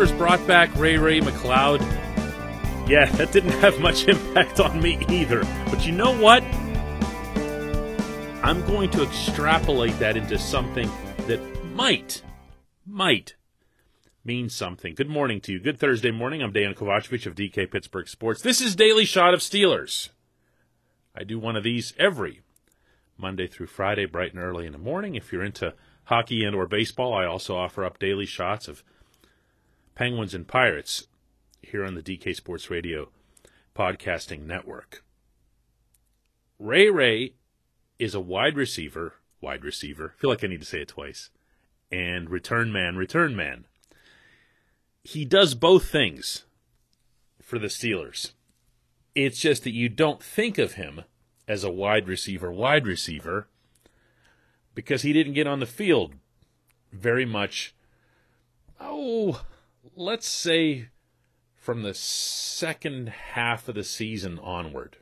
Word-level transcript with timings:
Brought 0.00 0.46
back 0.46 0.74
Ray 0.76 0.96
Ray 0.96 1.20
McCloud? 1.20 1.80
Yeah, 2.88 3.04
that 3.16 3.32
didn't 3.32 3.52
have 3.60 3.78
much 3.80 4.04
impact 4.08 4.58
on 4.58 4.80
me 4.80 5.04
either. 5.10 5.42
But 5.66 5.84
you 5.84 5.92
know 5.92 6.16
what? 6.18 6.42
I'm 8.42 8.64
going 8.66 8.88
to 8.92 9.02
extrapolate 9.02 9.98
that 9.98 10.16
into 10.16 10.38
something 10.38 10.90
that 11.26 11.38
might, 11.74 12.22
might 12.86 13.36
mean 14.24 14.48
something. 14.48 14.94
Good 14.94 15.10
morning 15.10 15.38
to 15.42 15.52
you. 15.52 15.60
Good 15.60 15.78
Thursday 15.78 16.10
morning. 16.10 16.42
I'm 16.42 16.52
Dan 16.52 16.72
Kovacevic 16.72 17.26
of 17.26 17.34
DK 17.34 17.70
Pittsburgh 17.70 18.08
Sports. 18.08 18.40
This 18.40 18.62
is 18.62 18.74
Daily 18.74 19.04
Shot 19.04 19.34
of 19.34 19.40
Steelers. 19.40 20.08
I 21.14 21.24
do 21.24 21.38
one 21.38 21.56
of 21.56 21.62
these 21.62 21.92
every 21.98 22.40
Monday 23.18 23.46
through 23.46 23.66
Friday, 23.66 24.06
bright 24.06 24.32
and 24.32 24.42
early 24.42 24.64
in 24.64 24.72
the 24.72 24.78
morning. 24.78 25.14
If 25.14 25.30
you're 25.30 25.44
into 25.44 25.74
hockey 26.04 26.42
and 26.42 26.56
or 26.56 26.66
baseball, 26.66 27.12
I 27.12 27.26
also 27.26 27.54
offer 27.54 27.84
up 27.84 27.98
daily 27.98 28.24
shots 28.24 28.66
of 28.66 28.82
Penguins 30.00 30.32
and 30.32 30.48
Pirates 30.48 31.08
here 31.60 31.84
on 31.84 31.94
the 31.94 32.00
DK 32.00 32.34
Sports 32.34 32.70
Radio 32.70 33.10
podcasting 33.76 34.46
network. 34.46 35.04
Ray 36.58 36.88
Ray 36.88 37.34
is 37.98 38.14
a 38.14 38.18
wide 38.18 38.56
receiver, 38.56 39.16
wide 39.42 39.62
receiver. 39.62 40.14
I 40.16 40.18
feel 40.18 40.30
like 40.30 40.42
I 40.42 40.46
need 40.46 40.60
to 40.60 40.66
say 40.66 40.80
it 40.80 40.88
twice. 40.88 41.28
And 41.92 42.30
return 42.30 42.72
man, 42.72 42.96
return 42.96 43.36
man. 43.36 43.66
He 45.04 45.26
does 45.26 45.54
both 45.54 45.90
things 45.90 46.46
for 47.42 47.58
the 47.58 47.66
Steelers. 47.66 48.32
It's 49.14 49.38
just 49.38 49.64
that 49.64 49.74
you 49.74 49.90
don't 49.90 50.22
think 50.22 50.56
of 50.56 50.72
him 50.72 51.02
as 51.46 51.62
a 51.62 51.70
wide 51.70 52.08
receiver, 52.08 52.50
wide 52.50 52.86
receiver, 52.86 53.48
because 54.74 55.02
he 55.02 55.12
didn't 55.12 55.34
get 55.34 55.46
on 55.46 55.60
the 55.60 55.66
field 55.66 56.14
very 56.90 57.26
much. 57.26 57.74
Oh, 58.80 59.42
let's 59.94 60.26
say 60.26 60.88
from 61.56 61.82
the 61.82 61.94
second 61.94 63.08
half 63.08 63.68
of 63.68 63.74
the 63.74 63.84
season 63.84 64.38
onward. 64.38 64.96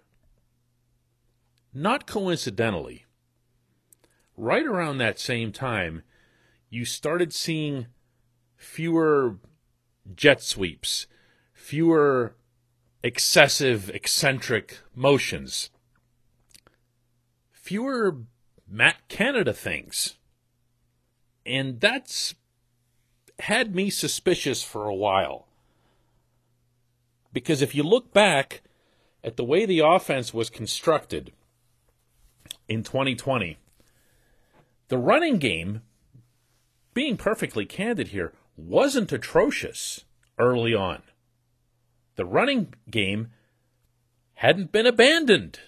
Not 1.72 2.06
coincidentally, 2.06 3.04
right 4.36 4.66
around 4.66 4.98
that 4.98 5.18
same 5.18 5.52
time, 5.52 6.02
you 6.70 6.84
started 6.84 7.32
seeing 7.32 7.86
fewer 8.56 9.36
jet 10.14 10.42
sweeps, 10.42 11.06
fewer 11.52 12.34
excessive, 13.02 13.90
eccentric 13.90 14.78
motions, 14.94 15.70
fewer 17.52 18.18
Matt 18.66 19.08
Canada 19.08 19.52
things. 19.52 20.16
And 21.46 21.80
that's 21.80 22.34
had 23.40 23.74
me 23.74 23.90
suspicious 23.90 24.62
for 24.62 24.86
a 24.86 24.94
while. 24.94 25.46
Because 27.32 27.62
if 27.62 27.74
you 27.74 27.82
look 27.82 28.12
back 28.12 28.62
at 29.22 29.36
the 29.36 29.44
way 29.44 29.64
the 29.64 29.80
offense 29.80 30.32
was 30.32 30.50
constructed 30.50 31.32
in 32.68 32.82
2020, 32.82 33.58
the 34.88 34.98
running 34.98 35.38
game, 35.38 35.82
being 36.94 37.16
perfectly 37.16 37.66
candid 37.66 38.08
here, 38.08 38.32
wasn't 38.56 39.12
atrocious 39.12 40.04
early 40.38 40.74
on. 40.74 41.02
The 42.16 42.24
running 42.24 42.74
game 42.90 43.28
hadn't 44.34 44.72
been 44.72 44.86
abandoned 44.86 45.60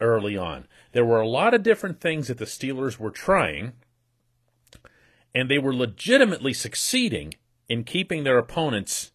early 0.00 0.36
on. 0.36 0.68
There 0.92 1.04
were 1.04 1.20
a 1.20 1.28
lot 1.28 1.54
of 1.54 1.62
different 1.62 2.00
things 2.00 2.28
that 2.28 2.38
the 2.38 2.44
Steelers 2.44 2.98
were 2.98 3.10
trying, 3.10 3.72
and 5.34 5.50
they 5.50 5.58
were 5.58 5.74
legitimately 5.74 6.52
succeeding 6.52 7.34
in 7.68 7.84
keeping 7.84 8.24
their 8.24 8.38
opponents 8.38 9.12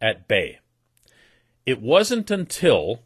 at 0.00 0.28
bay. 0.28 0.60
It 1.66 1.82
wasn't 1.82 2.30
until 2.30 3.02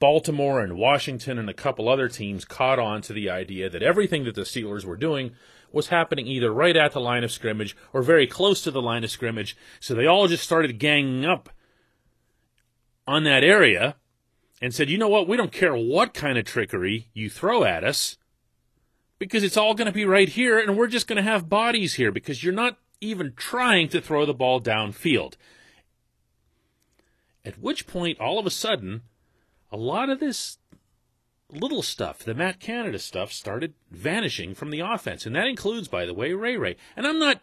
Baltimore 0.00 0.60
and 0.60 0.76
Washington 0.76 1.38
and 1.38 1.48
a 1.48 1.54
couple 1.54 1.88
other 1.88 2.08
teams 2.08 2.44
caught 2.44 2.78
on 2.78 3.00
to 3.02 3.12
the 3.12 3.30
idea 3.30 3.70
that 3.70 3.82
everything 3.82 4.24
that 4.24 4.34
the 4.34 4.42
Steelers 4.42 4.84
were 4.84 4.96
doing 4.96 5.32
was 5.72 5.88
happening 5.88 6.26
either 6.26 6.52
right 6.52 6.76
at 6.76 6.92
the 6.92 7.00
line 7.00 7.24
of 7.24 7.32
scrimmage 7.32 7.76
or 7.92 8.02
very 8.02 8.26
close 8.26 8.62
to 8.62 8.70
the 8.70 8.82
line 8.82 9.04
of 9.04 9.10
scrimmage. 9.10 9.56
So 9.80 9.94
they 9.94 10.06
all 10.06 10.28
just 10.28 10.44
started 10.44 10.78
ganging 10.78 11.24
up 11.24 11.50
on 13.06 13.24
that 13.24 13.44
area 13.44 13.96
and 14.60 14.74
said, 14.74 14.88
you 14.88 14.98
know 14.98 15.08
what, 15.08 15.28
we 15.28 15.36
don't 15.36 15.52
care 15.52 15.76
what 15.76 16.14
kind 16.14 16.38
of 16.38 16.44
trickery 16.44 17.08
you 17.12 17.28
throw 17.28 17.64
at 17.64 17.84
us 17.84 18.16
because 19.18 19.42
it's 19.42 19.56
all 19.56 19.74
going 19.74 19.86
to 19.86 19.92
be 19.92 20.04
right 20.04 20.28
here 20.28 20.58
and 20.58 20.76
we're 20.76 20.86
just 20.86 21.06
going 21.06 21.16
to 21.16 21.30
have 21.30 21.48
bodies 21.48 21.94
here 21.94 22.10
because 22.10 22.42
you're 22.42 22.52
not 22.52 22.78
even 23.00 23.32
trying 23.36 23.88
to 23.88 24.00
throw 24.00 24.26
the 24.26 24.34
ball 24.34 24.60
downfield. 24.60 25.34
At 27.44 27.58
which 27.58 27.86
point, 27.86 28.20
all 28.20 28.38
of 28.38 28.46
a 28.46 28.50
sudden, 28.50 29.02
a 29.70 29.76
lot 29.76 30.08
of 30.08 30.20
this 30.20 30.58
little 31.50 31.82
stuff, 31.82 32.20
the 32.20 32.34
Matt 32.34 32.58
Canada 32.58 32.98
stuff, 32.98 33.32
started 33.32 33.74
vanishing 33.90 34.54
from 34.54 34.70
the 34.70 34.80
offense. 34.80 35.26
And 35.26 35.36
that 35.36 35.46
includes, 35.46 35.88
by 35.88 36.06
the 36.06 36.14
way, 36.14 36.32
Ray 36.32 36.56
Ray. 36.56 36.76
And 36.96 37.06
I'm 37.06 37.18
not 37.18 37.40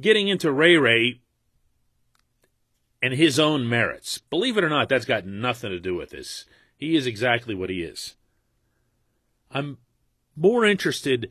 getting 0.00 0.28
into 0.28 0.52
Ray 0.52 0.76
Ray 0.76 1.20
and 3.02 3.14
his 3.14 3.38
own 3.38 3.68
merits. 3.68 4.18
Believe 4.18 4.56
it 4.56 4.64
or 4.64 4.68
not, 4.68 4.88
that's 4.88 5.04
got 5.04 5.26
nothing 5.26 5.70
to 5.70 5.80
do 5.80 5.94
with 5.94 6.10
this. 6.10 6.44
He 6.76 6.96
is 6.96 7.06
exactly 7.06 7.54
what 7.54 7.70
he 7.70 7.82
is. 7.82 8.14
I'm 9.50 9.78
more 10.40 10.64
interested 10.64 11.30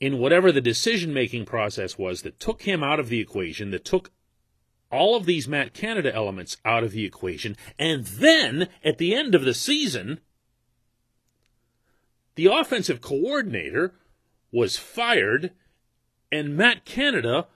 in 0.00 0.18
whatever 0.18 0.52
the 0.52 0.60
decision 0.60 1.12
making 1.12 1.44
process 1.44 1.96
was 1.96 2.22
that 2.22 2.40
took 2.40 2.62
him 2.62 2.82
out 2.82 3.00
of 3.00 3.08
the 3.08 3.20
equation, 3.20 3.70
that 3.70 3.84
took 3.84 4.10
all 4.90 5.16
of 5.16 5.26
these 5.26 5.48
Matt 5.48 5.74
Canada 5.74 6.14
elements 6.14 6.56
out 6.64 6.82
of 6.82 6.92
the 6.92 7.04
equation, 7.04 7.56
and 7.78 8.04
then 8.04 8.68
at 8.84 8.98
the 8.98 9.14
end 9.14 9.34
of 9.34 9.44
the 9.44 9.54
season, 9.54 10.20
the 12.34 12.46
offensive 12.46 13.00
coordinator 13.00 13.94
was 14.52 14.76
fired 14.76 15.52
and 16.30 16.56
Matt 16.56 16.84
Canada 16.84 17.46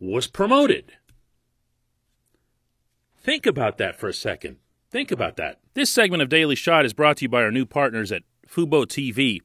was 0.00 0.26
promoted. 0.26 0.92
Think 3.18 3.44
about 3.44 3.78
that 3.78 3.96
for 3.96 4.08
a 4.08 4.14
second. 4.14 4.56
Think 4.90 5.10
about 5.10 5.36
that. 5.36 5.60
This 5.74 5.92
segment 5.92 6.22
of 6.22 6.28
Daily 6.28 6.54
Shot 6.54 6.84
is 6.84 6.92
brought 6.92 7.18
to 7.18 7.24
you 7.26 7.28
by 7.28 7.42
our 7.42 7.52
new 7.52 7.66
partners 7.66 8.10
at 8.10 8.22
Fubo 8.48 8.86
TV. 8.86 9.40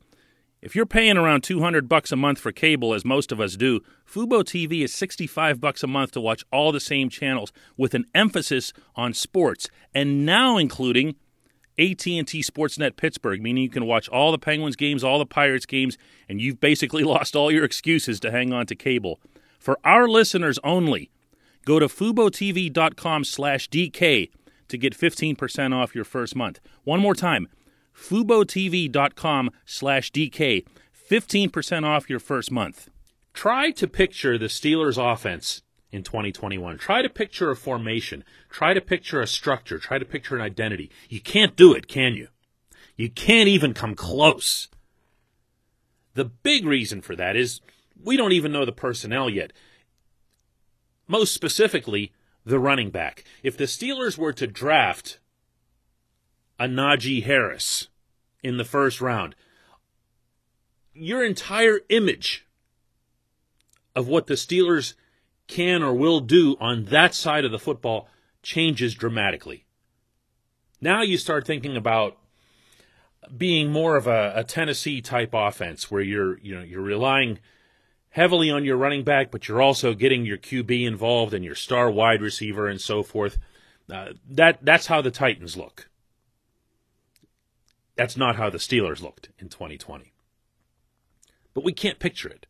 If 0.66 0.76
you're 0.76 0.88
paying 0.88 1.16
around 1.16 1.42
200 1.42 1.88
bucks 1.88 2.12
a 2.12 2.16
month 2.16 2.40
for 2.40 2.52
cable 2.52 2.96
as 2.96 3.06
most 3.06 3.32
of 3.32 3.40
us 3.40 3.56
do, 3.56 3.82
Fubo 4.04 4.44
TV 4.44 4.84
is 4.84 4.92
65 4.92 5.62
bucks 5.62 5.84
a 5.84 5.88
month 5.88 6.14
to 6.14 6.20
watch 6.20 6.44
all 6.52 6.72
the 6.72 6.80
same 6.80 7.08
channels 7.08 7.54
with 7.78 7.94
an 7.94 8.06
emphasis 8.16 8.74
on 8.96 9.14
sports 9.14 9.70
and 9.94 10.26
now 10.26 10.58
including 10.58 11.10
AT&T 11.78 12.26
Sportsnet 12.42 12.96
Pittsburgh, 12.96 13.44
meaning 13.44 13.62
you 13.62 13.70
can 13.70 13.86
watch 13.86 14.10
all 14.10 14.32
the 14.32 14.40
Penguins 14.40 14.76
games, 14.76 15.04
all 15.04 15.20
the 15.20 15.26
Pirates 15.28 15.68
games, 15.68 16.00
and 16.28 16.42
you've 16.42 16.60
basically 16.60 17.04
lost 17.14 17.36
all 17.36 17.52
your 17.52 17.64
excuses 17.64 18.20
to 18.22 18.32
hang 18.32 18.52
on 18.52 18.66
to 18.66 18.74
cable. 18.74 19.20
For 19.60 19.78
our 19.84 20.08
listeners 20.08 20.58
only, 20.64 21.12
go 21.64 21.78
to 21.78 21.86
FuboTV.com 21.86 23.24
slash 23.24 23.70
DK 23.70 24.32
to 24.70 24.78
get 24.80 24.98
15% 24.98 25.76
off 25.76 25.94
your 25.94 26.06
first 26.06 26.36
month. 26.36 26.60
One 26.84 27.02
more 27.02 27.14
time, 27.14 27.50
FuboTV.com 27.96 29.52
slash 29.66 30.12
DK, 30.12 30.66
15% 31.10 31.84
off 31.86 32.10
your 32.10 32.20
first 32.20 32.52
month. 32.52 32.90
Try 33.34 33.72
to 33.72 33.88
picture 33.88 34.38
the 34.38 34.46
Steelers' 34.46 34.98
offense 34.98 35.62
in 35.92 36.04
2021. 36.04 36.78
Try 36.78 37.02
to 37.02 37.10
picture 37.10 37.52
a 37.52 37.56
formation. 37.56 38.24
Try 38.50 38.74
to 38.74 38.82
picture 38.82 39.22
a 39.22 39.28
structure. 39.28 39.78
Try 39.78 39.98
to 39.98 40.06
picture 40.06 40.36
an 40.36 40.42
identity. 40.42 40.92
You 41.10 41.22
can't 41.22 41.56
do 41.56 41.74
it, 41.74 41.88
can 41.88 42.14
you? 42.14 42.28
You 42.96 43.10
can't 43.10 43.50
even 43.50 43.74
come 43.74 43.96
close. 43.96 44.70
The 46.14 46.26
big 46.26 46.66
reason 46.66 47.02
for 47.02 47.16
that 47.16 47.36
is 47.36 47.62
we 48.02 48.18
don't 48.18 48.32
even 48.32 48.52
know 48.52 48.66
the 48.66 48.72
personnel 48.72 49.30
yet. 49.30 49.52
Most 51.08 51.34
specifically, 51.34 52.14
the 52.46 52.60
running 52.60 52.90
back. 52.90 53.24
If 53.44 53.58
the 53.58 53.66
Steelers 53.66 54.18
were 54.18 54.34
to 54.34 54.48
draft 54.48 55.20
a 56.60 56.66
Najee 56.66 57.24
Harris 57.24 57.88
in 58.44 58.58
the 58.58 58.64
first 58.64 59.02
round, 59.02 59.36
your 60.94 61.24
entire 61.24 61.82
image 61.90 62.46
of 63.96 64.08
what 64.08 64.28
the 64.28 64.36
Steelers 64.36 64.94
can 65.48 65.84
or 65.84 65.94
will 65.94 66.20
do 66.20 66.56
on 66.60 66.86
that 66.86 67.14
side 67.14 67.46
of 67.46 67.52
the 67.52 67.60
football 67.60 68.08
changes 68.42 68.96
dramatically. 68.96 69.66
Now 70.82 71.02
you 71.02 71.18
start 71.18 71.46
thinking 71.46 71.78
about 71.78 72.18
being 73.36 73.72
more 73.72 73.96
of 73.96 74.08
a, 74.08 74.34
a, 74.36 74.44
Tennessee 74.44 75.02
type 75.02 75.32
offense 75.34 75.90
where 75.90 76.02
you're 76.02 76.38
you 76.40 76.54
know 76.56 76.62
you're 76.62 76.82
relying 76.82 77.40
heavily 78.10 78.52
on 78.52 78.64
your 78.64 78.78
running 78.78 79.04
back, 79.04 79.32
but 79.32 79.48
you're 79.48 79.62
also 79.62 79.94
getting 79.94 80.26
your 80.26 80.38
QB 80.38 80.86
involved 80.86 81.34
and 81.34 81.44
your 81.44 81.56
star 81.56 81.90
wide 81.90 82.22
receiver 82.22 82.68
and 82.68 82.80
so 82.80 83.02
forth. 83.02 83.40
Uh, 83.92 84.10
that 84.30 84.60
that's 84.64 84.88
how 84.88 85.02
the 85.02 85.12
Titans 85.12 85.58
look. 85.58 85.90
That's 87.96 88.18
not 88.18 88.36
how 88.36 88.50
the 88.50 88.58
Steelers 88.58 89.02
looked 89.02 89.30
in 89.40 89.50
2020. 89.50 90.14
But 91.54 91.64
we 91.64 91.72
can't 91.72 92.00
picture 92.00 92.30
it. 92.30 92.46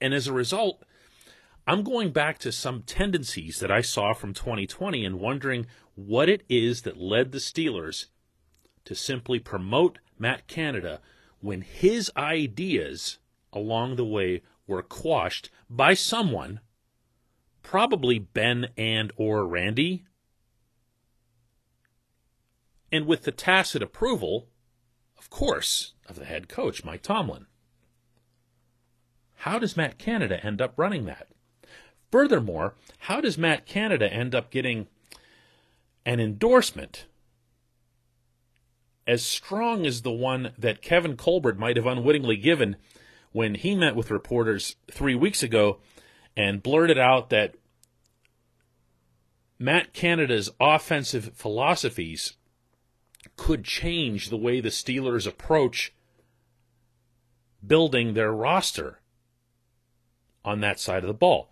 And 0.00 0.14
as 0.14 0.26
a 0.26 0.32
result, 0.32 0.84
I'm 1.66 1.82
going 1.82 2.12
back 2.12 2.38
to 2.40 2.52
some 2.52 2.82
tendencies 2.82 3.58
that 3.60 3.70
I 3.70 3.80
saw 3.80 4.12
from 4.12 4.34
2020 4.34 5.04
and 5.04 5.18
wondering 5.18 5.66
what 5.94 6.28
it 6.28 6.42
is 6.48 6.82
that 6.82 6.98
led 7.00 7.32
the 7.32 7.38
Steelers 7.38 8.06
to 8.84 8.94
simply 8.94 9.38
promote 9.38 9.98
Matt 10.18 10.46
Canada 10.46 11.00
when 11.40 11.62
his 11.62 12.10
ideas 12.16 13.18
along 13.52 13.96
the 13.96 14.04
way 14.04 14.42
were 14.66 14.82
quashed 14.82 15.50
by 15.70 15.94
someone, 15.94 16.60
probably 17.62 18.18
Ben 18.18 18.68
and 18.76 19.12
or 19.16 19.46
Randy, 19.46 20.04
and 22.94 23.08
with 23.08 23.22
the 23.22 23.32
tacit 23.32 23.82
approval, 23.82 24.46
of 25.18 25.28
course, 25.28 25.94
of 26.06 26.14
the 26.14 26.24
head 26.24 26.48
coach, 26.48 26.84
Mike 26.84 27.02
Tomlin. 27.02 27.46
How 29.38 29.58
does 29.58 29.76
Matt 29.76 29.98
Canada 29.98 30.38
end 30.46 30.62
up 30.62 30.74
running 30.76 31.04
that? 31.06 31.26
Furthermore, 32.12 32.76
how 32.98 33.20
does 33.20 33.36
Matt 33.36 33.66
Canada 33.66 34.10
end 34.12 34.32
up 34.32 34.52
getting 34.52 34.86
an 36.06 36.20
endorsement 36.20 37.06
as 39.08 39.24
strong 39.24 39.84
as 39.84 40.02
the 40.02 40.12
one 40.12 40.52
that 40.56 40.80
Kevin 40.80 41.16
Colbert 41.16 41.58
might 41.58 41.76
have 41.76 41.86
unwittingly 41.86 42.36
given 42.36 42.76
when 43.32 43.56
he 43.56 43.74
met 43.74 43.96
with 43.96 44.12
reporters 44.12 44.76
three 44.88 45.16
weeks 45.16 45.42
ago 45.42 45.80
and 46.36 46.62
blurted 46.62 46.96
out 46.96 47.28
that 47.30 47.56
Matt 49.58 49.92
Canada's 49.92 50.48
offensive 50.60 51.32
philosophies 51.34 52.34
could 53.36 53.64
change 53.64 54.28
the 54.28 54.36
way 54.36 54.60
the 54.60 54.68
Steelers 54.68 55.26
approach 55.26 55.92
building 57.66 58.14
their 58.14 58.32
roster 58.32 59.00
on 60.44 60.60
that 60.60 60.78
side 60.78 61.02
of 61.02 61.08
the 61.08 61.14
ball. 61.14 61.50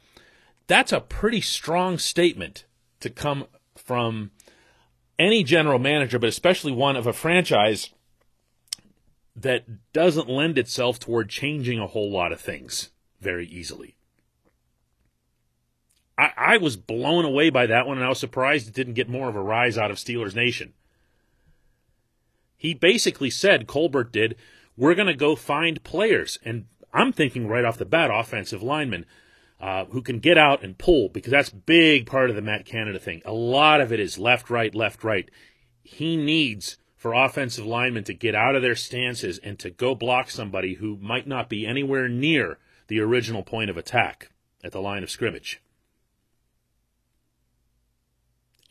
That's 0.67 0.93
a 0.93 1.01
pretty 1.01 1.41
strong 1.41 1.99
statement 1.99 2.65
to 3.01 3.11
come 3.11 3.47
from 3.77 4.31
any 5.19 5.43
general 5.43 5.79
manager, 5.79 6.19
but 6.19 6.29
especially 6.29 6.73
one 6.73 6.97
of 6.97 7.07
a 7.07 7.13
franchise 7.13 7.91
that 9.35 9.93
doesn't 9.93 10.29
lend 10.29 10.59
itself 10.59 10.99
toward 10.99 11.29
changing 11.29 11.79
a 11.79 11.87
whole 11.87 12.11
lot 12.11 12.33
of 12.33 12.41
things 12.41 12.91
very 13.21 13.47
easily. 13.47 13.97
I, 16.19 16.33
I, 16.37 16.57
was 16.59 16.77
blown 16.77 17.25
away 17.25 17.49
by 17.49 17.67
that 17.67 17.87
one, 17.87 17.97
and 17.97 18.05
I 18.05 18.11
was 18.11 18.19
surprised 18.19 18.69
it 18.69 18.75
didn't 18.75 18.95
get 18.95 19.09
more 19.09 19.29
of 19.29 19.37
a 19.37 19.43
rise 19.43 19.79
out 19.79 19.91
of 19.91 19.97
Steelers 19.97 20.35
Nation. 20.35 20.75
He 22.63 22.75
basically 22.75 23.29
said, 23.29 23.67
Colbert 23.67 24.13
did, 24.13 24.37
we're 24.77 24.95
going 24.95 25.09
to 25.09 25.15
go 25.15 25.35
find 25.35 25.83
players. 25.83 26.39
And 26.45 26.67
I'm 26.95 27.13
thinking 27.13 27.49
right 27.49 27.65
off 27.65 27.77
the 27.77 27.85
bat, 27.85 28.09
offensive 28.15 28.63
linemen 28.63 29.05
uh, 29.61 29.87
who 29.87 30.01
can 30.01 30.21
get 30.21 30.39
out 30.39 30.63
and 30.63 30.79
pull, 30.79 31.09
because 31.09 31.33
that's 31.33 31.51
big 31.51 32.07
part 32.07 32.31
of 32.31 32.37
the 32.37 32.41
Matt 32.41 32.65
Canada 32.65 33.01
thing. 33.01 33.21
A 33.25 33.33
lot 33.33 33.81
of 33.81 33.93
it 33.93 33.99
is 33.99 34.17
left, 34.17 34.49
right, 34.49 34.73
left, 34.77 35.03
right. 35.03 35.29
He 35.83 36.17
needs 36.17 36.77
for 36.97 37.15
offensive 37.15 37.67
linemen 37.67 38.05
to 38.05 38.15
get 38.15 38.37
out 38.37 38.55
of 38.55 38.63
their 38.63 38.77
stances 38.77 39.41
and 39.43 39.59
to 39.59 39.69
go 39.69 39.97
block 39.97 40.31
somebody 40.31 40.75
who 40.75 40.97
might 40.99 41.27
not 41.27 41.49
be 41.49 41.67
anywhere 41.67 42.09
near 42.09 42.61
the 42.87 43.01
original 43.01 43.43
point 43.43 43.71
of 43.71 43.77
attack 43.77 44.31
at 44.63 44.71
the 44.71 44.81
line 44.81 45.03
of 45.03 45.11
scrimmage. 45.11 45.61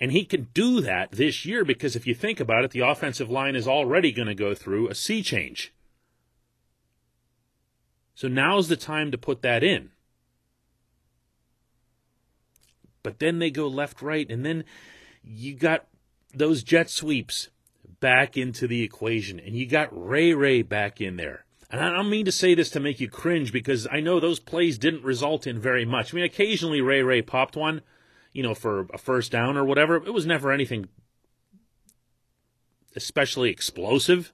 And 0.02 0.12
he 0.12 0.26
can 0.26 0.48
do 0.56 0.82
that 0.82 1.12
this 1.12 1.46
year 1.46 1.64
because 1.64 1.96
if 1.96 2.08
you 2.08 2.16
think 2.16 2.40
about 2.40 2.64
it, 2.66 2.72
the 2.72 2.80
offensive 2.80 3.30
line 3.30 3.56
is 3.56 3.68
already 3.68 4.12
going 4.12 4.28
to 4.28 4.34
go 4.34 4.56
through 4.56 4.90
a 4.90 4.96
sea 4.96 5.22
change. 5.22 5.76
So 8.16 8.28
now's 8.28 8.68
the 8.68 8.76
time 8.76 9.12
to 9.12 9.18
put 9.20 9.44
that 9.44 9.64
in. 9.64 9.92
But 13.04 13.20
then 13.20 13.38
they 13.38 13.52
go 13.52 13.68
left, 13.68 14.02
right, 14.02 14.30
and 14.30 14.44
then 14.44 14.64
you 15.24 15.54
got 15.56 15.86
those 16.34 16.64
jet 16.64 16.90
sweeps 16.90 17.50
back 18.00 18.38
into 18.38 18.68
the 18.68 18.82
equation, 18.82 19.40
and 19.40 19.56
you 19.56 19.68
got 19.68 19.90
Ray 19.92 20.34
Ray 20.34 20.64
back 20.64 21.00
in 21.00 21.18
there. 21.18 21.46
And 21.70 21.80
I 21.80 21.92
don't 21.92 22.10
mean 22.10 22.26
to 22.26 22.32
say 22.32 22.56
this 22.56 22.70
to 22.72 22.80
make 22.80 23.00
you 23.00 23.10
cringe 23.10 23.54
because 23.54 23.88
I 23.92 24.02
know 24.02 24.20
those 24.20 24.40
plays 24.40 24.78
didn't 24.78 25.04
result 25.04 25.46
in 25.48 25.60
very 25.60 25.86
much. 25.86 26.12
I 26.12 26.16
mean, 26.16 26.26
occasionally 26.26 26.82
Ray 26.82 27.02
Ray 27.02 27.22
popped 27.22 27.56
one, 27.56 27.82
you 28.34 28.44
know, 28.44 28.54
for 28.54 28.88
a 28.94 28.98
first 28.98 29.32
down 29.32 29.58
or 29.58 29.66
whatever. 29.66 29.96
It 29.96 30.14
was 30.14 30.26
never 30.26 30.52
anything 30.52 30.88
especially 32.96 33.50
explosive. 33.50 34.34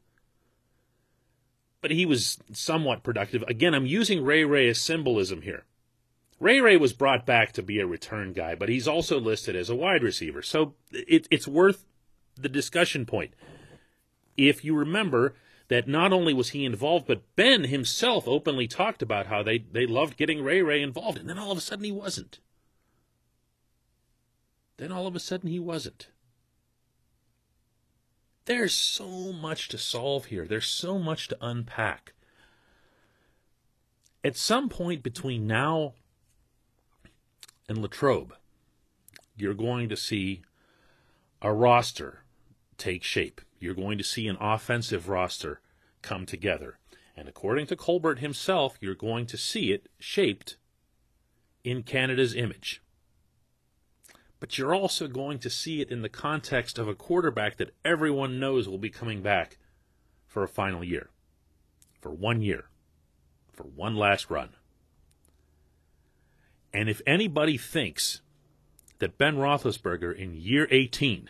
But 1.81 1.91
he 1.91 2.05
was 2.05 2.39
somewhat 2.53 3.03
productive. 3.03 3.43
Again, 3.43 3.73
I'm 3.73 3.85
using 3.85 4.23
Ray 4.23 4.43
Ray 4.43 4.67
as 4.67 4.79
symbolism 4.79 5.43
here. 5.43 5.65
Ray 6.39 6.59
Ray 6.59 6.77
was 6.77 6.93
brought 6.93 7.25
back 7.25 7.51
to 7.53 7.63
be 7.63 7.79
a 7.79 7.87
return 7.87 8.33
guy, 8.33 8.55
but 8.55 8.69
he's 8.69 8.87
also 8.87 9.19
listed 9.19 9.55
as 9.55 9.69
a 9.69 9.75
wide 9.75 10.03
receiver. 10.03 10.41
So 10.41 10.75
it, 10.91 11.27
it's 11.31 11.47
worth 11.47 11.85
the 12.35 12.49
discussion 12.49 13.05
point 13.05 13.33
if 14.37 14.63
you 14.63 14.75
remember 14.75 15.35
that 15.67 15.87
not 15.87 16.13
only 16.13 16.33
was 16.33 16.49
he 16.49 16.63
involved, 16.63 17.07
but 17.07 17.35
Ben 17.35 17.65
himself 17.65 18.27
openly 18.27 18.67
talked 18.67 19.01
about 19.01 19.27
how 19.27 19.43
they, 19.43 19.57
they 19.57 19.85
loved 19.85 20.15
getting 20.15 20.43
Ray 20.43 20.61
Ray 20.61 20.81
involved, 20.81 21.17
and 21.17 21.27
then 21.27 21.37
all 21.37 21.51
of 21.51 21.57
a 21.57 21.61
sudden 21.61 21.83
he 21.83 21.91
wasn't. 21.91 22.39
Then 24.77 24.91
all 24.91 25.07
of 25.07 25.15
a 25.15 25.19
sudden 25.19 25.49
he 25.49 25.59
wasn't. 25.59 26.09
There's 28.45 28.73
so 28.73 29.33
much 29.33 29.67
to 29.69 29.77
solve 29.77 30.25
here. 30.25 30.45
There's 30.45 30.67
so 30.67 30.97
much 30.97 31.27
to 31.27 31.37
unpack. 31.41 32.13
At 34.23 34.37
some 34.37 34.69
point 34.69 35.03
between 35.03 35.47
now 35.47 35.93
and 37.67 37.79
Latrobe, 37.79 38.33
you're 39.35 39.53
going 39.53 39.89
to 39.89 39.97
see 39.97 40.41
a 41.41 41.53
roster 41.53 42.23
take 42.77 43.03
shape 43.03 43.41
you're 43.59 43.73
going 43.73 43.97
to 43.97 44.03
see 44.03 44.27
an 44.27 44.37
offensive 44.39 45.09
roster 45.09 45.61
come 46.01 46.25
together. 46.25 46.77
And 47.15 47.27
according 47.27 47.67
to 47.67 47.75
Colbert 47.75 48.19
himself, 48.19 48.77
you're 48.79 48.95
going 48.95 49.25
to 49.27 49.37
see 49.37 49.71
it 49.71 49.89
shaped 49.99 50.57
in 51.63 51.83
Canada's 51.83 52.35
image. 52.35 52.81
But 54.39 54.57
you're 54.57 54.75
also 54.75 55.07
going 55.07 55.39
to 55.39 55.49
see 55.49 55.81
it 55.81 55.91
in 55.91 56.01
the 56.01 56.09
context 56.09 56.77
of 56.77 56.87
a 56.87 56.95
quarterback 56.95 57.57
that 57.57 57.73
everyone 57.83 58.39
knows 58.39 58.69
will 58.69 58.77
be 58.77 58.89
coming 58.89 59.21
back 59.21 59.57
for 60.25 60.43
a 60.43 60.47
final 60.47 60.83
year, 60.83 61.09
for 61.99 62.11
one 62.11 62.41
year, 62.41 62.65
for 63.51 63.63
one 63.63 63.95
last 63.95 64.29
run. 64.29 64.49
And 66.71 66.89
if 66.89 67.01
anybody 67.07 67.57
thinks 67.57 68.21
that 68.99 69.17
Ben 69.17 69.37
Roethlisberger 69.37 70.15
in 70.15 70.35
year 70.35 70.67
18 70.69 71.29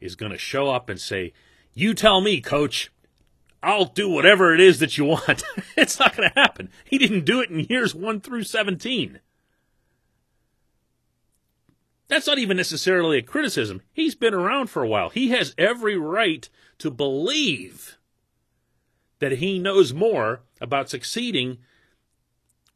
is 0.00 0.16
going 0.16 0.32
to 0.32 0.38
show 0.38 0.70
up 0.70 0.88
and 0.88 1.00
say, 1.00 1.32
You 1.72 1.94
tell 1.94 2.20
me, 2.20 2.40
coach. 2.40 2.90
I'll 3.62 3.84
do 3.84 4.08
whatever 4.08 4.54
it 4.54 4.60
is 4.60 4.78
that 4.78 4.96
you 4.96 5.04
want. 5.04 5.42
it's 5.76 5.98
not 5.98 6.16
going 6.16 6.30
to 6.30 6.40
happen. 6.40 6.70
He 6.84 6.96
didn't 6.96 7.26
do 7.26 7.40
it 7.40 7.50
in 7.50 7.60
years 7.60 7.94
1 7.94 8.22
through 8.22 8.44
17. 8.44 9.20
That's 12.10 12.26
not 12.26 12.40
even 12.40 12.56
necessarily 12.56 13.18
a 13.18 13.22
criticism. 13.22 13.82
He's 13.92 14.16
been 14.16 14.34
around 14.34 14.66
for 14.66 14.82
a 14.82 14.88
while. 14.88 15.10
He 15.10 15.28
has 15.28 15.54
every 15.56 15.96
right 15.96 16.48
to 16.78 16.90
believe 16.90 17.98
that 19.20 19.38
he 19.38 19.60
knows 19.60 19.94
more 19.94 20.40
about 20.60 20.90
succeeding 20.90 21.58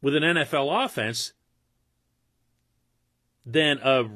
with 0.01 0.15
an 0.15 0.23
NFL 0.23 0.85
offense 0.85 1.33
than 3.45 3.77
a 3.83 4.09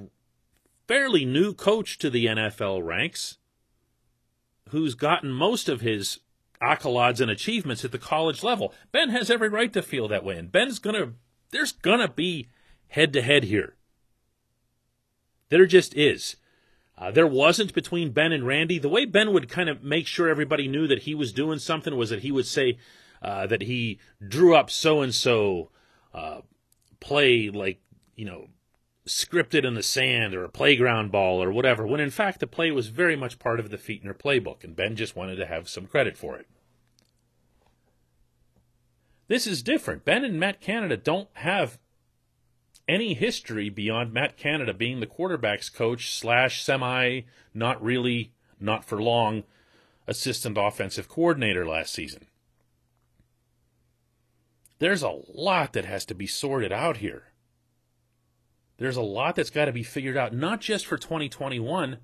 fairly 0.88 1.26
new 1.26 1.54
coach 1.54 1.98
to 1.98 2.10
the 2.10 2.28
NFL 2.28 2.86
ranks 2.86 3.40
who's 4.70 4.96
gotten 4.96 5.32
most 5.32 5.68
of 5.68 5.82
his 5.82 6.20
accolades 6.62 7.20
and 7.20 7.30
achievements 7.30 7.84
at 7.84 7.92
the 7.92 7.98
college 7.98 8.42
level. 8.42 8.74
Ben 8.94 9.10
has 9.10 9.30
every 9.30 9.50
right 9.50 9.74
to 9.74 9.82
feel 9.82 10.08
that 10.08 10.24
way, 10.24 10.38
and 10.38 10.50
Ben's 10.50 10.80
gonna, 10.80 11.12
there's 11.52 11.74
gonna 11.74 12.08
be 12.08 12.48
head 12.88 13.12
to 13.12 13.22
head 13.22 13.44
here. 13.44 13.76
There 15.50 15.66
just 15.66 15.96
is. 15.96 16.36
Uh, 16.98 17.12
there 17.12 17.28
wasn't 17.28 17.74
between 17.74 18.12
Ben 18.12 18.32
and 18.32 18.46
Randy. 18.46 18.78
The 18.78 18.90
way 18.90 19.06
Ben 19.06 19.34
would 19.34 19.50
kind 19.50 19.70
of 19.70 19.84
make 19.84 20.06
sure 20.06 20.28
everybody 20.28 20.68
knew 20.68 20.88
that 20.88 21.04
he 21.04 21.16
was 21.16 21.32
doing 21.32 21.60
something 21.60 21.96
was 21.96 22.10
that 22.10 22.22
he 22.22 22.32
would 22.32 22.46
say 22.46 22.78
uh, 23.22 23.48
that 23.48 23.64
he 23.64 24.00
drew 24.28 24.56
up 24.56 24.70
so 24.70 25.02
and 25.02 25.14
so 25.14 25.70
play 27.00 27.50
like, 27.50 27.82
you 28.16 28.26
know, 28.26 28.48
scripted 29.08 29.66
in 29.66 29.74
the 29.74 29.84
sand 29.84 30.36
or 30.36 30.44
a 30.44 30.50
playground 30.50 31.12
ball 31.12 31.42
or 31.42 31.52
whatever, 31.52 31.86
when 31.88 32.00
in 32.00 32.12
fact 32.12 32.40
the 32.40 32.48
play 32.48 32.72
was 32.72 32.88
very 32.88 33.16
much 33.16 33.40
part 33.40 33.60
of 33.60 33.70
the 33.70 33.78
Fichtner 33.78 34.14
playbook, 34.14 34.64
and 34.64 34.76
Ben 34.76 34.96
just 34.96 35.16
wanted 35.16 35.38
to 35.38 35.46
have 35.46 35.68
some 35.68 35.88
credit 35.88 36.18
for 36.18 36.38
it. 36.38 36.46
This 39.28 39.48
is 39.48 39.64
different. 39.64 40.06
Ben 40.06 40.24
and 40.24 40.40
Matt 40.40 40.60
Canada 40.60 40.98
don't 40.98 41.30
have 41.34 41.80
any 42.90 43.14
history 43.14 43.70
beyond 43.70 44.12
Matt 44.12 44.36
Canada 44.36 44.74
being 44.74 45.00
the 45.00 45.06
quarterback's 45.06 45.70
coach 45.70 46.12
slash 46.12 46.62
semi, 46.62 47.22
not 47.54 47.82
really, 47.82 48.34
not 48.60 48.84
for 48.84 49.02
long, 49.02 49.44
assistant 50.08 50.58
offensive 50.60 51.08
coordinator 51.08 51.66
last 51.66 51.94
season. 51.94 52.26
There's 54.80 55.04
a 55.04 55.20
lot 55.32 55.74
that 55.74 55.86
has 55.86 56.04
to 56.06 56.16
be 56.16 56.26
sorted 56.26 56.72
out 56.72 56.98
here. 56.98 57.26
There's 58.78 58.98
a 58.98 59.02
lot 59.02 59.36
that's 59.36 59.50
got 59.50 59.66
to 59.66 59.72
be 59.72 59.84
figured 59.84 60.18
out, 60.18 60.34
not 60.34 60.60
just 60.60 60.88
for 60.88 60.98
2021, 60.98 61.98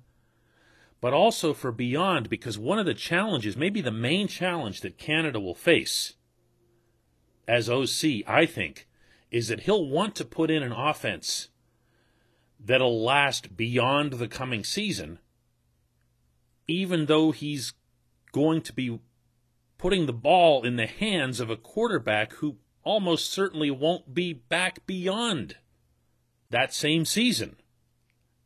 but 1.00 1.12
also 1.12 1.52
for 1.52 1.72
beyond, 1.72 2.30
because 2.30 2.58
one 2.58 2.78
of 2.78 2.86
the 2.86 2.94
challenges, 2.94 3.56
maybe 3.56 3.80
the 3.80 3.90
main 3.90 4.28
challenge 4.28 4.82
that 4.82 4.98
Canada 4.98 5.40
will 5.40 5.54
face 5.54 6.14
as 7.48 7.68
OC, 7.68 8.22
I 8.26 8.46
think, 8.46 8.86
is 9.30 9.48
that 9.48 9.60
he'll 9.60 9.88
want 9.88 10.14
to 10.16 10.24
put 10.24 10.50
in 10.50 10.62
an 10.62 10.72
offense 10.72 11.48
that'll 12.58 13.02
last 13.02 13.56
beyond 13.56 14.14
the 14.14 14.28
coming 14.28 14.64
season, 14.64 15.18
even 16.66 17.06
though 17.06 17.32
he's 17.32 17.74
going 18.32 18.60
to 18.62 18.72
be 18.72 18.98
putting 19.78 20.06
the 20.06 20.12
ball 20.12 20.64
in 20.64 20.76
the 20.76 20.86
hands 20.86 21.40
of 21.40 21.50
a 21.50 21.56
quarterback 21.56 22.32
who 22.34 22.56
almost 22.82 23.30
certainly 23.30 23.70
won't 23.70 24.14
be 24.14 24.32
back 24.32 24.86
beyond 24.86 25.56
that 26.50 26.72
same 26.72 27.04
season. 27.04 27.56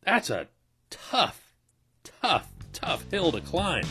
That's 0.02 0.30
a 0.30 0.48
tough, 0.88 1.54
tough, 2.02 2.48
tough 2.72 3.08
hill 3.10 3.32
to 3.32 3.40
climb. 3.40 3.84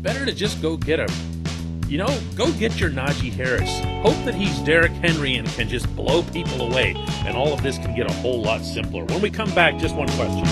Better 0.00 0.24
to 0.24 0.32
just 0.32 0.62
go 0.62 0.76
get 0.76 1.00
a, 1.00 1.12
you 1.88 1.98
know, 1.98 2.18
go 2.34 2.50
get 2.52 2.80
your 2.80 2.90
Najee 2.90 3.32
Harris. 3.32 3.80
Hope 4.02 4.16
that 4.24 4.34
he's 4.34 4.58
Derrick 4.60 4.92
Henry 4.92 5.36
and 5.36 5.48
can 5.48 5.68
just 5.68 5.94
blow 5.94 6.22
people 6.24 6.72
away, 6.72 6.94
and 7.24 7.36
all 7.36 7.52
of 7.52 7.62
this 7.62 7.78
can 7.78 7.94
get 7.94 8.10
a 8.10 8.12
whole 8.14 8.42
lot 8.42 8.62
simpler. 8.62 9.04
When 9.04 9.20
we 9.20 9.30
come 9.30 9.52
back, 9.54 9.78
just 9.78 9.94
one 9.94 10.08
question. 10.10 10.44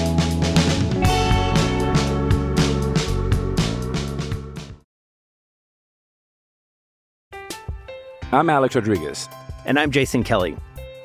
I'm 8.33 8.50
Alex 8.50 8.75
Rodriguez. 8.75 9.29
And 9.64 9.79
I'm 9.79 9.91
Jason 9.91 10.25
Kelly. 10.25 10.57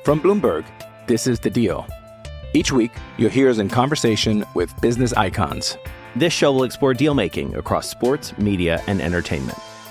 From 0.04 0.20
Bloomberg, 0.20 0.64
this 1.06 1.26
is 1.26 1.38
The 1.38 1.50
Deal. 1.50 1.86
Each 2.54 2.72
week, 2.72 2.90
you'll 3.18 3.30
hear 3.30 3.48
us 3.48 3.58
in 3.58 3.68
conversation 3.68 4.44
with 4.54 4.78
business 4.80 5.12
icons. 5.12 5.76
This 6.16 6.32
show 6.32 6.52
will 6.52 6.64
explore 6.64 6.92
deal 6.92 7.14
making 7.14 7.54
across 7.54 7.88
sports, 7.88 8.36
media, 8.36 8.82
and 8.88 9.00
entertainment. 9.00 9.58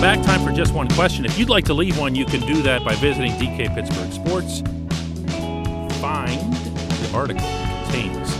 Welcome 0.00 0.22
back. 0.22 0.38
Time 0.38 0.48
for 0.48 0.56
just 0.56 0.72
one 0.72 0.88
question. 0.88 1.26
If 1.26 1.38
you'd 1.38 1.50
like 1.50 1.66
to 1.66 1.74
leave 1.74 1.98
one, 1.98 2.14
you 2.14 2.24
can 2.24 2.40
do 2.46 2.62
that 2.62 2.82
by 2.82 2.94
visiting 2.94 3.32
DK 3.32 3.74
Pittsburgh 3.74 4.10
Sports. 4.10 4.60
Find 6.00 6.54
the 6.54 7.10
article 7.12 7.46
contains 7.82 8.30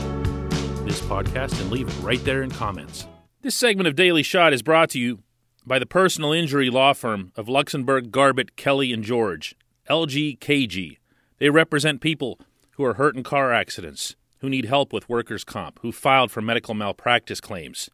this 0.86 1.02
podcast 1.02 1.60
and 1.60 1.70
leave 1.70 1.86
it 1.86 2.02
right 2.02 2.24
there 2.24 2.42
in 2.42 2.50
comments. 2.50 3.06
This 3.42 3.54
segment 3.54 3.88
of 3.88 3.94
Daily 3.94 4.22
Shot 4.22 4.54
is 4.54 4.62
brought 4.62 4.88
to 4.90 4.98
you 4.98 5.18
by 5.66 5.78
the 5.78 5.84
personal 5.84 6.32
injury 6.32 6.70
law 6.70 6.94
firm 6.94 7.30
of 7.36 7.46
Luxenberg, 7.46 8.10
Garbett, 8.10 8.56
Kelly, 8.56 8.90
and 8.90 9.04
George, 9.04 9.54
LGKG. 9.90 10.96
They 11.36 11.50
represent 11.50 12.00
people 12.00 12.40
who 12.70 12.84
are 12.86 12.94
hurt 12.94 13.16
in 13.16 13.22
car 13.22 13.52
accidents, 13.52 14.16
who 14.38 14.48
need 14.48 14.64
help 14.64 14.94
with 14.94 15.10
workers' 15.10 15.44
comp, 15.44 15.78
who 15.82 15.92
filed 15.92 16.30
for 16.30 16.40
medical 16.40 16.72
malpractice 16.72 17.38
claims. 17.38 17.90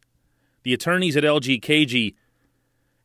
The 0.63 0.73
attorneys 0.73 1.17
at 1.17 1.25
LGKG 1.25 2.13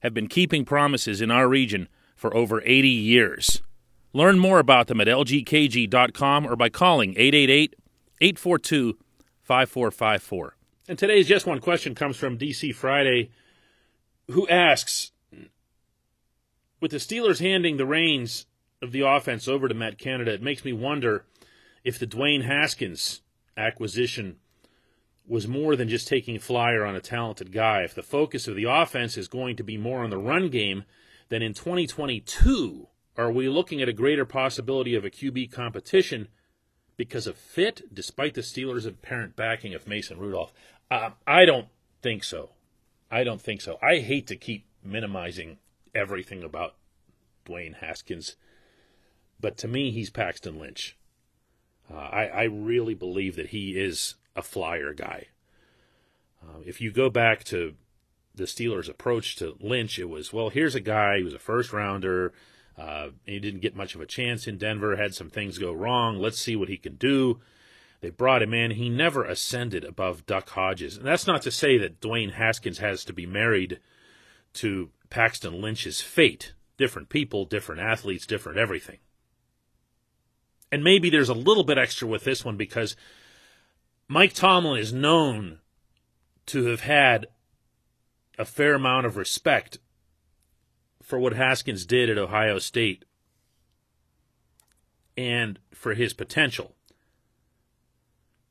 have 0.02 0.12
been 0.12 0.28
keeping 0.28 0.64
promises 0.64 1.20
in 1.20 1.30
our 1.30 1.48
region 1.48 1.88
for 2.14 2.36
over 2.36 2.60
80 2.62 2.88
years. 2.88 3.62
Learn 4.12 4.38
more 4.38 4.58
about 4.58 4.88
them 4.88 5.00
at 5.00 5.06
lgkg.com 5.06 6.46
or 6.46 6.56
by 6.56 6.68
calling 6.68 7.10
888 7.16 7.76
842 8.20 8.98
5454. 9.42 10.56
And 10.88 10.98
today's 10.98 11.26
Just 11.26 11.46
One 11.46 11.60
Question 11.60 11.94
comes 11.94 12.16
from 12.16 12.38
DC 12.38 12.74
Friday, 12.74 13.30
who 14.30 14.46
asks 14.48 15.12
With 16.80 16.90
the 16.90 16.98
Steelers 16.98 17.40
handing 17.40 17.76
the 17.76 17.86
reins 17.86 18.46
of 18.82 18.92
the 18.92 19.00
offense 19.00 19.48
over 19.48 19.68
to 19.68 19.74
Matt 19.74 19.98
Canada, 19.98 20.32
it 20.32 20.42
makes 20.42 20.64
me 20.64 20.72
wonder 20.72 21.24
if 21.84 21.98
the 21.98 22.06
Dwayne 22.06 22.44
Haskins 22.44 23.22
acquisition 23.56 24.36
was 25.32 25.48
more 25.48 25.76
than 25.76 25.88
just 25.88 26.06
taking 26.06 26.36
a 26.36 26.38
flyer 26.38 26.84
on 26.84 26.94
a 26.94 27.00
talented 27.00 27.50
guy. 27.52 27.80
If 27.80 27.94
the 27.94 28.02
focus 28.02 28.46
of 28.46 28.54
the 28.54 28.64
offense 28.64 29.16
is 29.16 29.28
going 29.28 29.56
to 29.56 29.62
be 29.62 29.78
more 29.78 30.04
on 30.04 30.10
the 30.10 30.18
run 30.18 30.50
game, 30.50 30.84
then 31.30 31.40
in 31.40 31.54
2022, 31.54 32.86
are 33.16 33.32
we 33.32 33.48
looking 33.48 33.80
at 33.80 33.88
a 33.88 33.94
greater 33.94 34.26
possibility 34.26 34.94
of 34.94 35.06
a 35.06 35.10
QB 35.10 35.50
competition 35.50 36.28
because 36.98 37.26
of 37.26 37.38
fit, 37.38 37.80
despite 37.94 38.34
the 38.34 38.42
Steelers' 38.42 38.86
apparent 38.86 39.34
backing 39.34 39.72
of 39.72 39.88
Mason 39.88 40.18
Rudolph? 40.18 40.52
Uh, 40.90 41.12
I 41.26 41.46
don't 41.46 41.68
think 42.02 42.24
so. 42.24 42.50
I 43.10 43.24
don't 43.24 43.40
think 43.40 43.62
so. 43.62 43.78
I 43.80 44.00
hate 44.00 44.26
to 44.26 44.36
keep 44.36 44.66
minimizing 44.84 45.56
everything 45.94 46.42
about 46.42 46.74
Dwayne 47.46 47.76
Haskins, 47.76 48.36
but 49.40 49.56
to 49.56 49.66
me, 49.66 49.92
he's 49.92 50.10
Paxton 50.10 50.58
Lynch. 50.58 50.98
Uh, 51.90 51.96
I, 51.96 52.26
I 52.26 52.42
really 52.42 52.94
believe 52.94 53.36
that 53.36 53.48
he 53.48 53.80
is 53.80 54.16
a 54.34 54.42
flyer 54.42 54.94
guy. 54.94 55.28
Uh, 56.42 56.60
if 56.64 56.80
you 56.80 56.90
go 56.90 57.08
back 57.08 57.44
to 57.44 57.74
the 58.34 58.44
Steelers' 58.44 58.88
approach 58.88 59.36
to 59.36 59.56
Lynch, 59.60 59.98
it 59.98 60.08
was, 60.08 60.32
well, 60.32 60.48
here's 60.48 60.74
a 60.74 60.80
guy, 60.80 61.18
he 61.18 61.24
was 61.24 61.34
a 61.34 61.38
first 61.38 61.72
rounder. 61.72 62.32
Uh, 62.76 63.08
he 63.26 63.38
didn't 63.38 63.60
get 63.60 63.76
much 63.76 63.94
of 63.94 64.00
a 64.00 64.06
chance 64.06 64.46
in 64.46 64.56
Denver, 64.56 64.96
had 64.96 65.14
some 65.14 65.28
things 65.28 65.58
go 65.58 65.72
wrong. 65.72 66.18
Let's 66.18 66.40
see 66.40 66.56
what 66.56 66.68
he 66.68 66.78
can 66.78 66.96
do. 66.96 67.40
They 68.00 68.10
brought 68.10 68.42
him 68.42 68.52
in. 68.52 68.72
He 68.72 68.88
never 68.88 69.24
ascended 69.24 69.84
above 69.84 70.26
Duck 70.26 70.48
Hodges. 70.50 70.96
And 70.96 71.06
that's 71.06 71.26
not 71.26 71.42
to 71.42 71.52
say 71.52 71.78
that 71.78 72.00
Dwayne 72.00 72.32
Haskins 72.32 72.78
has 72.78 73.04
to 73.04 73.12
be 73.12 73.26
married 73.26 73.78
to 74.54 74.90
Paxton 75.08 75.60
Lynch's 75.60 76.00
fate. 76.00 76.52
Different 76.76 77.10
people, 77.10 77.44
different 77.44 77.80
athletes, 77.80 78.26
different 78.26 78.58
everything. 78.58 78.98
And 80.72 80.82
maybe 80.82 81.10
there's 81.10 81.28
a 81.28 81.34
little 81.34 81.62
bit 81.62 81.78
extra 81.78 82.08
with 82.08 82.24
this 82.24 82.44
one 82.44 82.56
because 82.56 82.96
Mike 84.12 84.34
Tomlin 84.34 84.78
is 84.78 84.92
known 84.92 85.60
to 86.44 86.66
have 86.66 86.82
had 86.82 87.28
a 88.38 88.44
fair 88.44 88.74
amount 88.74 89.06
of 89.06 89.16
respect 89.16 89.78
for 91.02 91.18
what 91.18 91.32
Haskins 91.32 91.86
did 91.86 92.10
at 92.10 92.18
Ohio 92.18 92.58
State 92.58 93.06
and 95.16 95.58
for 95.72 95.94
his 95.94 96.12
potential. 96.12 96.74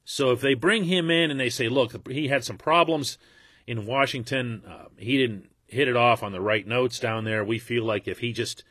So 0.03 0.31
if 0.31 0.41
they 0.41 0.55
bring 0.55 0.85
him 0.85 1.11
in 1.11 1.29
and 1.29 1.39
they 1.39 1.51
say, 1.51 1.69
look, 1.69 2.07
he 2.09 2.29
had 2.29 2.43
some 2.43 2.57
problems 2.57 3.19
in 3.67 3.85
Washington, 3.85 4.63
uh, 4.67 4.85
he 4.97 5.15
didn't 5.15 5.51
hit 5.67 5.87
it 5.87 5.95
off 5.95 6.23
on 6.23 6.31
the 6.31 6.41
right 6.41 6.65
notes 6.65 6.99
down 6.99 7.23
there. 7.23 7.45
We 7.45 7.59
feel 7.59 7.83
like 7.83 8.07
if 8.07 8.17
he 8.17 8.33
just 8.33 8.63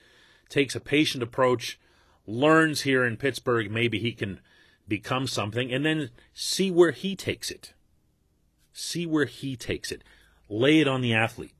takes 0.48 0.74
a 0.74 0.80
patient 0.80 1.22
approach, 1.22 1.78
learns 2.26 2.80
here 2.80 3.04
in 3.04 3.16
Pittsburgh, 3.16 3.70
maybe 3.70 4.00
he 4.00 4.10
can 4.10 4.40
become 4.90 5.26
something, 5.26 5.72
and 5.72 5.86
then 5.86 6.10
see 6.34 6.70
where 6.70 6.90
he 6.90 7.16
takes 7.16 7.50
it. 7.50 7.72
See 8.74 9.06
where 9.06 9.24
he 9.24 9.56
takes 9.56 9.90
it. 9.90 10.04
Lay 10.50 10.80
it 10.80 10.88
on 10.88 11.00
the 11.00 11.14
athlete. 11.14 11.54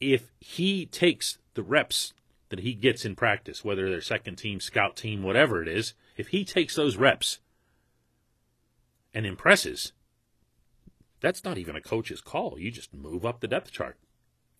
If 0.00 0.30
he 0.40 0.84
takes 0.84 1.38
the 1.54 1.62
reps 1.62 2.12
that 2.50 2.60
he 2.60 2.74
gets 2.74 3.04
in 3.04 3.16
practice, 3.16 3.64
whether 3.64 3.88
they're 3.88 4.00
second 4.00 4.36
team, 4.36 4.60
scout 4.60 4.96
team, 4.96 5.22
whatever 5.22 5.62
it 5.62 5.68
is, 5.68 5.94
if 6.16 6.28
he 6.28 6.44
takes 6.44 6.74
those 6.74 6.96
reps 6.96 7.38
and 9.14 9.24
impresses, 9.24 9.92
that's 11.20 11.44
not 11.44 11.58
even 11.58 11.76
a 11.76 11.80
coach's 11.80 12.20
call. 12.20 12.58
You 12.58 12.70
just 12.70 12.92
move 12.92 13.24
up 13.24 13.40
the 13.40 13.48
depth 13.48 13.72
chart. 13.72 13.96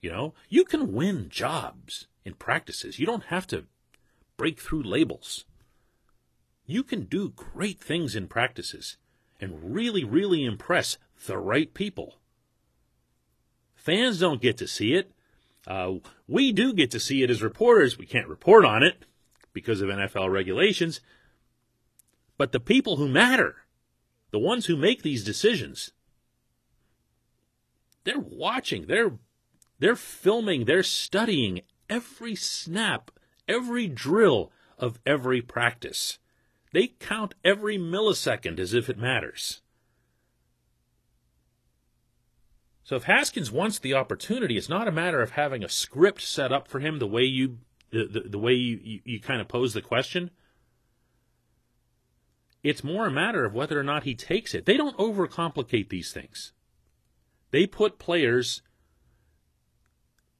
You 0.01 0.11
know, 0.11 0.35
you 0.49 0.65
can 0.65 0.93
win 0.93 1.29
jobs 1.29 2.07
in 2.25 2.35
practices. 2.35 2.99
You 2.99 3.07
don't 3.07 3.25
have 3.25 3.47
to 3.49 3.65
break 4.37 4.61
through 4.61 4.85
labels. 4.85 5.45
You 6.71 6.85
can 6.85 7.05
do 7.05 7.31
great 7.31 7.81
things 7.81 8.15
in 8.15 8.29
practices 8.29 8.99
and 9.41 9.75
really, 9.75 10.05
really 10.05 10.45
impress 10.45 10.99
the 11.27 11.39
right 11.39 11.73
people. 11.73 12.17
Fans 13.75 14.21
don't 14.21 14.43
get 14.43 14.59
to 14.59 14.69
see 14.69 14.93
it. 14.93 15.11
Uh, 15.67 15.95
we 16.29 16.53
do 16.53 16.75
get 16.75 16.91
to 16.91 17.01
see 17.01 17.23
it 17.23 17.31
as 17.31 17.43
reporters. 17.43 17.97
We 17.97 18.05
can't 18.05 18.29
report 18.29 18.67
on 18.67 18.83
it 18.83 19.07
because 19.55 19.81
of 19.81 19.89
NFL 19.89 20.31
regulations. 20.31 21.01
But 22.37 22.53
the 22.53 22.61
people 22.61 22.97
who 22.97 23.09
matter, 23.09 23.57
the 24.31 24.39
ones 24.39 24.67
who 24.67 24.77
make 24.77 25.03
these 25.03 25.25
decisions, 25.25 25.93
they're 28.05 28.19
watching, 28.19 28.89
they're 28.89 29.13
they're 29.79 29.97
filming, 29.97 30.67
they're 30.67 30.83
studying 30.83 31.63
every 31.89 32.35
snap, 32.35 33.11
every 33.49 33.89
drill 33.89 34.53
of 34.77 34.99
every 35.07 35.41
practice. 35.41 36.19
They 36.73 36.89
count 36.89 37.35
every 37.45 37.79
millisecond 37.79 38.59
as 38.59 38.75
if 38.75 38.89
it 38.89 38.99
matters. 38.99 39.63
So 42.83 42.97
if 42.97 43.05
Haskins 43.05 43.51
wants 43.51 43.79
the 43.79 43.95
opportunity, 43.95 44.57
it's 44.57 44.69
not 44.69 44.89
a 44.89 44.93
matter 44.93 45.21
of 45.21 45.33
having 45.33 45.63
a 45.63 45.69
script 45.69 46.23
set 46.23 46.53
up 46.53 46.69
for 46.69 46.81
him 46.81 46.99
the 46.99 47.07
way 47.07 47.25
you 47.25 47.59
the, 47.91 48.07
the, 48.07 48.29
the 48.29 48.39
way 48.39 48.53
you, 48.53 48.81
you, 48.83 49.01
you 49.05 49.21
kind 49.21 49.41
of 49.41 49.49
pose 49.49 49.75
the 49.75 49.83
question. 49.83 50.31
It's 52.63 52.85
more 52.85 53.07
a 53.07 53.11
matter 53.11 53.45
of 53.45 53.55
whether 53.55 53.79
or 53.79 53.83
not 53.83 54.05
he 54.05 54.15
takes 54.15 54.55
it. 54.55 54.67
They 54.67 54.77
don't 54.77 54.97
overcomplicate 54.97 55.89
these 55.89 56.13
things. 56.13 56.53
They 57.51 57.67
put 57.67 57.99
players 57.99 58.63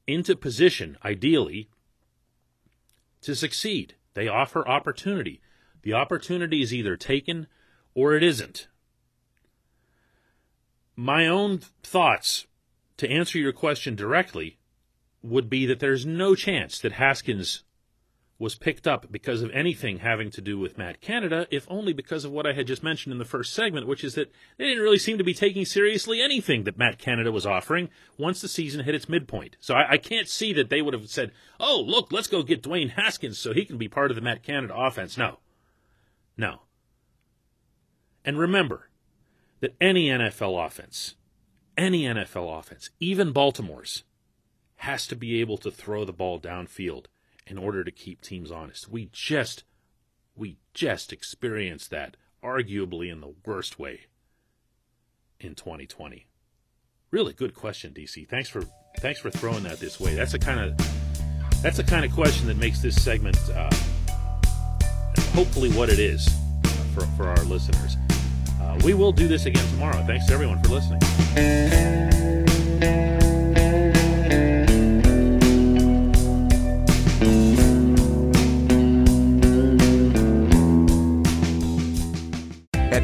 into 0.05 0.35
position, 0.35 0.97
ideally, 1.03 1.69
to 3.21 3.35
succeed. 3.35 3.95
They 4.13 4.27
offer 4.27 4.67
opportunity. 4.67 5.39
The 5.81 5.93
opportunity 5.93 6.61
is 6.61 6.73
either 6.73 6.95
taken 6.95 7.47
or 7.93 8.13
it 8.13 8.23
isn't. 8.23 8.67
My 10.95 11.27
own 11.27 11.59
thoughts, 11.81 12.45
to 12.97 13.09
answer 13.09 13.37
your 13.37 13.53
question 13.53 13.95
directly, 13.95 14.57
would 15.21 15.49
be 15.49 15.65
that 15.65 15.79
there's 15.79 16.05
no 16.05 16.35
chance 16.35 16.79
that 16.79 16.93
Haskins 16.93 17.63
was 18.37 18.55
picked 18.55 18.87
up 18.87 19.11
because 19.11 19.41
of 19.41 19.51
anything 19.51 19.99
having 19.99 20.31
to 20.31 20.39
do 20.39 20.57
with 20.57 20.77
Matt 20.77 21.01
Canada, 21.01 21.45
if 21.51 21.67
only 21.69 21.91
because 21.91 22.23
of 22.23 22.31
what 22.31 22.47
I 22.47 22.53
had 22.53 22.67
just 22.67 22.81
mentioned 22.81 23.11
in 23.11 23.19
the 23.19 23.25
first 23.25 23.53
segment, 23.53 23.85
which 23.85 24.03
is 24.03 24.15
that 24.15 24.31
they 24.57 24.65
didn't 24.65 24.83
really 24.83 24.97
seem 24.97 25.17
to 25.17 25.25
be 25.25 25.33
taking 25.33 25.65
seriously 25.65 26.21
anything 26.21 26.63
that 26.63 26.77
Matt 26.77 26.99
Canada 26.99 27.33
was 27.33 27.45
offering 27.45 27.89
once 28.17 28.39
the 28.39 28.47
season 28.47 28.85
hit 28.85 28.95
its 28.95 29.09
midpoint. 29.09 29.57
So 29.59 29.75
I, 29.75 29.91
I 29.91 29.97
can't 29.97 30.29
see 30.29 30.53
that 30.53 30.69
they 30.69 30.81
would 30.81 30.93
have 30.93 31.09
said, 31.09 31.31
oh, 31.59 31.83
look, 31.85 32.13
let's 32.13 32.27
go 32.27 32.41
get 32.41 32.63
Dwayne 32.63 32.91
Haskins 32.91 33.37
so 33.37 33.53
he 33.53 33.65
can 33.65 33.77
be 33.77 33.89
part 33.89 34.09
of 34.09 34.15
the 34.15 34.21
Matt 34.21 34.41
Canada 34.41 34.73
offense. 34.75 35.17
No. 35.17 35.39
No. 36.39 36.61
And 38.23 38.39
remember 38.39 38.87
that 39.59 39.75
any 39.81 40.07
NFL 40.07 40.65
offense, 40.65 41.15
any 41.77 42.03
NFL 42.03 42.57
offense, 42.57 42.91
even 43.01 43.33
Baltimore's, 43.33 44.03
has 44.77 45.05
to 45.07 45.17
be 45.17 45.41
able 45.41 45.57
to 45.57 45.69
throw 45.69 46.05
the 46.05 46.13
ball 46.13 46.39
downfield 46.39 47.07
in 47.45 47.57
order 47.57 47.83
to 47.83 47.91
keep 47.91 48.21
teams 48.21 48.51
honest. 48.51 48.87
We 48.87 49.09
just 49.11 49.65
we 50.33 50.59
just 50.73 51.11
experienced 51.11 51.89
that 51.89 52.15
arguably 52.41 53.11
in 53.11 53.19
the 53.19 53.33
worst 53.45 53.77
way 53.77 54.05
in 55.41 55.55
2020. 55.55 56.25
Really 57.11 57.33
good 57.33 57.53
question, 57.53 57.93
DC. 57.93 58.29
Thanks 58.29 58.47
for 58.47 58.63
thanks 58.99 59.19
for 59.19 59.29
throwing 59.29 59.63
that 59.63 59.81
this 59.81 59.99
way. 59.99 60.15
That's 60.15 60.31
the 60.31 60.39
kind 60.39 60.61
of 60.61 61.61
that's 61.61 61.75
the 61.75 61.83
kind 61.83 62.05
of 62.05 62.13
question 62.13 62.47
that 62.47 62.55
makes 62.55 62.79
this 62.79 63.03
segment 63.03 63.37
uh, 63.53 63.69
hopefully 65.33 65.71
what 65.71 65.89
it 65.89 65.99
is 65.99 66.27
for, 66.93 67.01
for 67.17 67.27
our 67.27 67.43
listeners. 67.45 67.97
Uh, 68.61 68.79
we 68.83 68.93
will 68.93 69.11
do 69.11 69.27
this 69.27 69.45
again 69.45 69.67
tomorrow. 69.69 70.03
Thanks 70.05 70.25
to 70.27 70.33
everyone 70.33 70.61
for 70.63 70.69
listening. 70.69 72.08